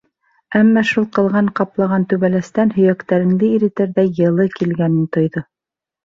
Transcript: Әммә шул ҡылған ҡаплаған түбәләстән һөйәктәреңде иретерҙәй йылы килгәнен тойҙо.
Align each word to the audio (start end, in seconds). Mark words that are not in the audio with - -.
Әммә 0.59 0.81
шул 0.91 1.03
ҡылған 1.17 1.49
ҡаплаған 1.59 2.05
түбәләстән 2.13 2.71
һөйәктәреңде 2.77 3.49
иретерҙәй 3.57 4.09
йылы 4.23 4.47
килгәнен 4.55 5.05
тойҙо. 5.19 5.45